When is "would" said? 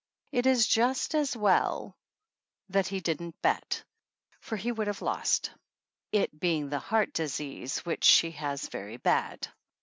4.71-4.87